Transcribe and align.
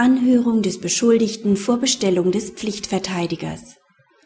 Anhörung 0.00 0.62
des 0.62 0.80
Beschuldigten 0.80 1.58
vor 1.58 1.76
Bestellung 1.76 2.32
des 2.32 2.52
Pflichtverteidigers. 2.52 3.76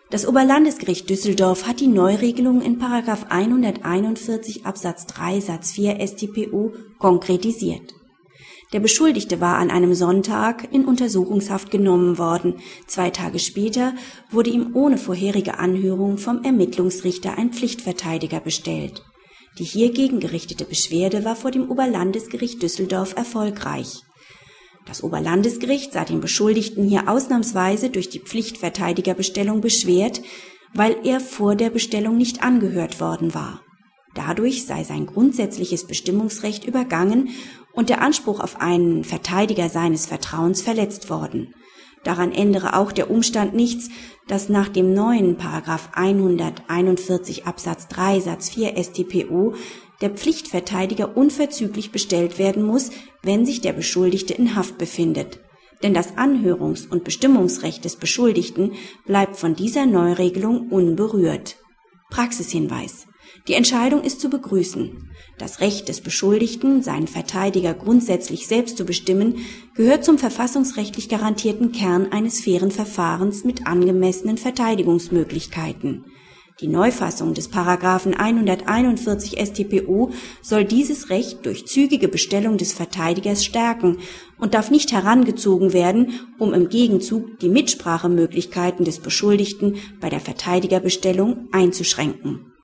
Das 0.09 0.25
Oberlandesgericht 0.25 1.11
Düsseldorf 1.11 1.67
hat 1.67 1.81
die 1.81 1.89
Neuregelung 1.89 2.63
in 2.63 2.81
141 2.81 4.67
Absatz 4.67 5.07
3 5.07 5.41
Satz 5.41 5.73
4 5.73 5.99
StPO 6.07 6.75
konkretisiert. 7.01 7.93
Der 8.73 8.79
Beschuldigte 8.79 9.41
war 9.41 9.57
an 9.57 9.73
einem 9.73 9.95
Sonntag 9.95 10.73
in 10.73 10.85
Untersuchungshaft 10.85 11.73
genommen 11.73 12.19
worden. 12.19 12.61
Zwei 12.87 13.11
Tage 13.11 13.41
später 13.41 13.95
wurde 14.31 14.51
ihm 14.51 14.77
ohne 14.77 14.97
vorherige 14.97 15.59
Anhörung 15.59 16.19
vom 16.19 16.45
Ermittlungsrichter 16.45 17.37
ein 17.37 17.53
Pflichtverteidiger 17.53 18.39
bestellt. 18.39 19.03
Die 19.59 19.65
hiergegen 19.65 20.21
gerichtete 20.21 20.67
Beschwerde 20.67 21.25
war 21.25 21.35
vor 21.35 21.51
dem 21.51 21.69
Oberlandesgericht 21.69 22.63
Düsseldorf 22.63 23.17
erfolgreich. 23.17 24.05
Das 24.87 25.03
Oberlandesgericht 25.03 25.93
sah 25.93 26.05
den 26.05 26.21
Beschuldigten 26.21 26.85
hier 26.85 27.09
ausnahmsweise 27.09 27.91
durch 27.91 28.11
die 28.11 28.21
Pflichtverteidigerbestellung 28.21 29.61
beschwert, 29.61 30.21
weil 30.75 30.97
er 31.05 31.21
vor 31.21 31.55
der 31.55 31.71
Bestellung 31.71 32.19
nicht 32.19 32.43
angehört 32.43 33.01
worden 33.01 33.35
war. 33.35 33.61
Dadurch 34.15 34.67
sei 34.67 34.85
sein 34.85 35.07
grundsätzliches 35.07 35.87
Bestimmungsrecht 35.87 36.65
übergangen 36.65 37.31
und 37.73 37.89
der 37.89 38.01
Anspruch 38.01 38.41
auf 38.41 38.61
einen 38.61 39.05
Verteidiger 39.05 39.69
seines 39.69 40.07
Vertrauens 40.07 40.63
verletzt 40.63 41.11
worden. 41.11 41.55
Daran 42.05 42.33
ändere 42.33 42.77
auch 42.77 42.93
der 42.93 43.11
Umstand 43.11 43.55
nichts, 43.55 43.89
dass 44.29 44.49
nach 44.49 44.69
dem 44.69 44.95
neuen 44.95 45.37
Paragraph 45.37 45.91
141 45.93 47.47
Absatz 47.47 47.89
3 47.89 48.21
Satz 48.21 48.51
4 48.51 48.83
StPO 48.83 49.55
der 50.01 50.11
Pflichtverteidiger 50.11 51.17
unverzüglich 51.17 51.93
bestellt 51.93 52.39
werden 52.39 52.63
muss, 52.63 52.91
wenn 53.23 53.47
sich 53.47 53.61
der 53.61 53.73
Beschuldigte 53.73 54.35
in 54.35 54.57
Haft 54.57 54.79
befindet. 54.79 55.41
Denn 55.83 55.95
das 55.95 56.17
Anhörungs- 56.17 56.89
und 56.89 57.05
Bestimmungsrecht 57.05 57.85
des 57.85 57.97
Beschuldigten 57.97 58.73
bleibt 59.07 59.37
von 59.37 59.55
dieser 59.55 59.87
Neuregelung 59.87 60.69
unberührt. 60.71 61.57
Praxishinweis. 62.11 63.07
Die 63.47 63.53
Entscheidung 63.53 64.03
ist 64.03 64.23
zu 64.23 64.31
begrüßen. 64.31 65.11
Das 65.37 65.61
Recht 65.61 65.91
des 65.91 66.01
Beschuldigten, 66.01 66.83
seinen 66.83 67.09
Verteidiger 67.09 67.75
grundsätzlich 67.75 68.47
selbst 68.47 68.79
zu 68.79 68.87
bestimmen, 68.87 69.37
gehört 69.75 70.03
zum 70.03 70.17
verfassungsrechtlich 70.17 71.11
garantierten 71.11 71.71
Kern 71.71 72.11
eines 72.11 72.41
fairen 72.41 72.71
Verfahrens 72.71 73.45
mit 73.45 73.67
angemessenen 73.67 74.39
Verteidigungsmöglichkeiten. 74.39 76.07
Die 76.61 76.69
Neufassung 76.69 77.35
des 77.35 77.49
Paragraphen 77.49 78.15
141 78.15 79.39
StPO 79.39 80.13
soll 80.41 80.65
dieses 80.65 81.11
Recht 81.11 81.45
durch 81.45 81.67
zügige 81.67 82.09
Bestellung 82.09 82.57
des 82.57 82.73
Verteidigers 82.73 83.45
stärken 83.45 83.99
und 84.39 84.55
darf 84.55 84.71
nicht 84.71 84.91
herangezogen 84.91 85.75
werden, 85.75 86.21
um 86.39 86.55
im 86.55 86.71
Gegenzug 86.71 87.41
die 87.41 87.51
Mitsprachemöglichkeiten 87.51 88.87
des 88.87 89.01
Beschuldigten 89.01 89.77
bei 90.01 90.09
der 90.09 90.21
Verteidigerbestellung 90.21 91.49
einzuschränken 91.53 92.47